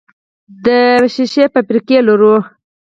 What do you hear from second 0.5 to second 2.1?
د شیشې فابریکه